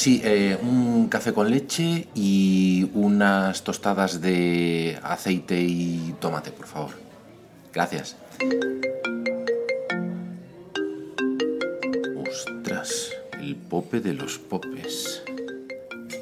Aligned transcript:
sí, 0.00 0.22
eh, 0.24 0.58
un 0.62 1.08
café 1.08 1.34
con 1.34 1.50
leche 1.50 2.08
y 2.14 2.90
unas 2.94 3.62
tostadas 3.62 4.22
de 4.22 4.98
aceite 5.02 5.60
y 5.60 6.14
tomate, 6.18 6.50
por 6.52 6.66
favor. 6.66 6.92
Gracias. 7.70 8.16
Ostras, 12.16 13.10
el 13.38 13.56
pope 13.56 14.00
de 14.00 14.14
los 14.14 14.38
popes. 14.38 15.22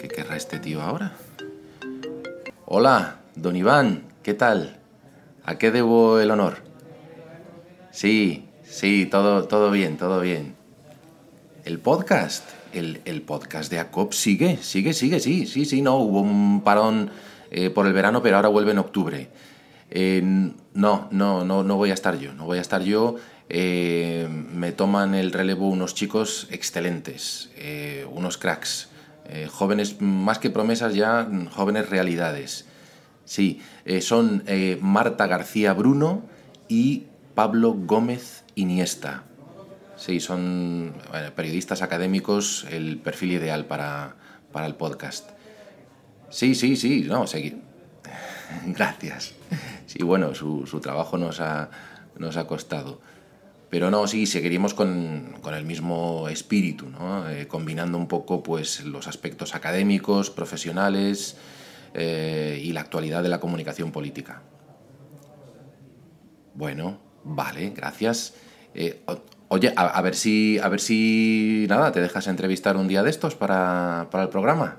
¿Qué 0.00 0.08
querrá 0.08 0.36
este 0.36 0.58
tío 0.58 0.80
ahora? 0.80 1.12
Hola, 2.64 3.16
don 3.34 3.56
Iván, 3.56 4.04
¿qué 4.22 4.32
tal? 4.32 4.78
¿A 5.44 5.58
qué 5.58 5.70
debo 5.70 6.18
el 6.18 6.30
honor? 6.30 6.62
Sí, 7.92 8.48
sí, 8.64 9.04
todo, 9.04 9.46
todo 9.46 9.70
bien, 9.70 9.98
todo 9.98 10.22
bien. 10.22 10.54
¿El 11.66 11.78
podcast? 11.78 12.56
El, 12.78 13.22
podcast 13.22 13.70
de 13.70 13.78
ACOP 13.78 14.12
sigue, 14.12 14.58
sigue, 14.58 14.92
sigue, 14.92 15.18
sí, 15.20 15.46
sí, 15.46 15.64
sí, 15.64 15.80
no, 15.80 15.96
hubo 15.96 16.20
un 16.20 16.62
parón 16.62 17.10
eh, 17.50 17.70
por 17.70 17.86
el 17.86 17.92
verano, 17.92 18.22
pero 18.22 18.36
ahora 18.36 18.48
vuelve 18.48 18.72
en 18.72 18.78
octubre. 18.78 19.28
Eh, 19.90 20.20
no, 20.22 21.08
no, 21.10 21.44
no, 21.44 21.62
no 21.62 21.76
voy 21.76 21.90
a 21.90 21.94
estar 21.94 22.18
yo, 22.18 22.34
no 22.34 22.44
voy 22.44 22.58
a 22.58 22.60
estar 22.60 22.82
yo. 22.82 23.16
Eh, 23.48 24.28
me 24.30 24.72
toman 24.72 25.14
el 25.14 25.32
relevo 25.32 25.68
unos 25.68 25.94
chicos 25.94 26.48
excelentes, 26.50 27.50
unos 28.10 28.36
cracks, 28.36 28.90
jóvenes 29.50 30.00
más 30.00 30.38
que 30.38 30.50
promesas 30.50 30.94
ya, 30.94 31.28
jóvenes 31.52 31.88
realidades. 31.88 32.66
Sí, 33.24 33.60
son 34.00 34.44
Marta 34.80 35.26
García 35.26 35.72
Bruno 35.72 36.22
y 36.68 37.04
Pablo 37.34 37.74
Gómez 37.74 38.44
Iniesta. 38.54 39.24
Sí, 39.96 40.20
son 40.20 40.94
bueno, 41.10 41.34
periodistas 41.34 41.82
académicos, 41.82 42.66
el 42.70 42.98
perfil 42.98 43.32
ideal 43.32 43.64
para, 43.64 44.16
para 44.52 44.66
el 44.66 44.74
podcast. 44.74 45.30
Sí, 46.28 46.54
sí, 46.54 46.76
sí, 46.76 47.04
no, 47.08 47.26
seguir. 47.26 47.60
Gracias. 48.66 49.34
Sí, 49.86 50.02
bueno, 50.02 50.34
su, 50.34 50.66
su 50.66 50.80
trabajo 50.80 51.18
nos 51.18 51.40
ha, 51.40 51.70
nos 52.18 52.36
ha 52.36 52.46
costado. 52.46 53.00
Pero 53.70 53.90
no, 53.90 54.06
sí, 54.06 54.26
seguiríamos 54.26 54.74
con, 54.74 55.34
con 55.40 55.54
el 55.54 55.64
mismo 55.64 56.28
espíritu, 56.28 56.88
¿no? 56.88 57.28
Eh, 57.28 57.48
combinando 57.48 57.98
un 57.98 58.06
poco 58.06 58.42
pues, 58.42 58.84
los 58.84 59.08
aspectos 59.08 59.54
académicos, 59.54 60.30
profesionales 60.30 61.36
eh, 61.94 62.60
y 62.62 62.72
la 62.72 62.82
actualidad 62.82 63.22
de 63.22 63.28
la 63.28 63.40
comunicación 63.40 63.90
política. 63.90 64.42
Bueno, 66.54 67.00
vale, 67.24 67.70
gracias. 67.70 68.34
Eh, 68.74 69.02
oye, 69.48 69.72
a, 69.76 70.00
ver 70.02 70.14
si, 70.14 70.58
a 70.58 70.68
ver 70.68 70.80
si, 70.80 71.66
nada, 71.68 71.92
te 71.92 72.00
dejas 72.00 72.26
entrevistar 72.26 72.76
un 72.76 72.88
día 72.88 73.02
de 73.02 73.10
estos 73.10 73.34
para, 73.34 74.08
para 74.10 74.24
el 74.24 74.30
programa. 74.30 74.78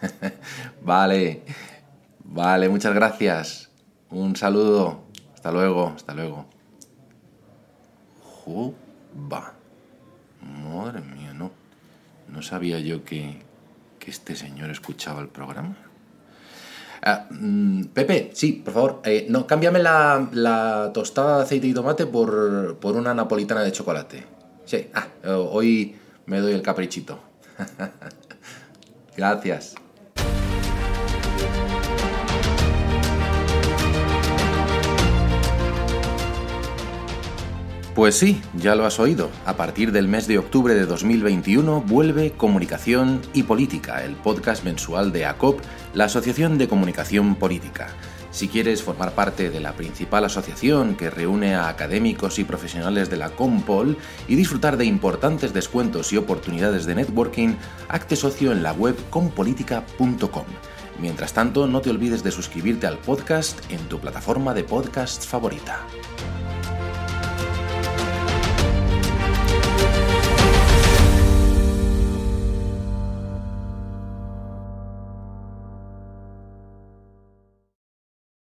vale, 0.82 1.42
vale, 2.24 2.68
muchas 2.68 2.94
gracias. 2.94 3.70
Un 4.10 4.36
saludo. 4.36 5.04
Hasta 5.34 5.52
luego, 5.52 5.92
hasta 5.94 6.14
luego. 6.14 6.46
Juba. 8.22 9.54
Madre 10.40 11.00
mía, 11.00 11.32
no. 11.32 11.50
No 12.28 12.42
sabía 12.42 12.80
yo 12.80 13.04
que, 13.04 13.42
que 13.98 14.10
este 14.10 14.36
señor 14.36 14.70
escuchaba 14.70 15.20
el 15.20 15.28
programa. 15.28 15.76
Ah, 17.04 17.26
mm, 17.30 17.86
Pepe, 17.86 18.30
sí, 18.32 18.62
por 18.64 18.74
favor. 18.74 19.00
eh, 19.04 19.26
no, 19.28 19.46
cámbiame 19.46 19.80
la, 19.80 20.28
la 20.32 20.90
tostada 20.94 21.38
de 21.38 21.42
aceite 21.44 21.66
y 21.66 21.74
tomate 21.74 22.06
por, 22.06 22.76
por 22.78 22.96
una 22.96 23.12
napolitana 23.12 23.62
de 23.62 23.72
chocolate. 23.72 24.24
Sí, 24.64 24.86
ah, 24.94 25.08
eh, 25.24 25.30
hoy 25.30 25.96
me 26.26 26.40
doy 26.40 26.52
el 26.52 26.62
caprichito. 26.62 27.18
Gracias. 29.16 29.74
Pues 38.02 38.16
sí, 38.16 38.42
ya 38.54 38.74
lo 38.74 38.84
has 38.84 38.98
oído. 38.98 39.30
A 39.46 39.56
partir 39.56 39.92
del 39.92 40.08
mes 40.08 40.26
de 40.26 40.36
octubre 40.36 40.74
de 40.74 40.86
2021 40.86 41.82
vuelve 41.82 42.32
Comunicación 42.32 43.22
y 43.32 43.44
Política, 43.44 44.04
el 44.04 44.16
podcast 44.16 44.64
mensual 44.64 45.12
de 45.12 45.24
ACOP, 45.24 45.60
la 45.94 46.06
Asociación 46.06 46.58
de 46.58 46.66
Comunicación 46.66 47.36
Política. 47.36 47.90
Si 48.32 48.48
quieres 48.48 48.82
formar 48.82 49.12
parte 49.12 49.50
de 49.50 49.60
la 49.60 49.74
principal 49.74 50.24
asociación 50.24 50.96
que 50.96 51.10
reúne 51.10 51.54
a 51.54 51.68
académicos 51.68 52.40
y 52.40 52.44
profesionales 52.44 53.08
de 53.08 53.18
la 53.18 53.30
Compol 53.30 53.96
y 54.26 54.34
disfrutar 54.34 54.78
de 54.78 54.84
importantes 54.84 55.52
descuentos 55.52 56.12
y 56.12 56.16
oportunidades 56.16 56.86
de 56.86 56.96
networking, 56.96 57.54
hazte 57.88 58.16
socio 58.16 58.50
en 58.50 58.64
la 58.64 58.72
web 58.72 58.96
compolitica.com. 59.10 60.46
Mientras 60.98 61.34
tanto, 61.34 61.68
no 61.68 61.80
te 61.80 61.90
olvides 61.90 62.24
de 62.24 62.32
suscribirte 62.32 62.88
al 62.88 62.98
podcast 62.98 63.60
en 63.70 63.78
tu 63.88 64.00
plataforma 64.00 64.54
de 64.54 64.64
podcast 64.64 65.24
favorita. 65.24 65.86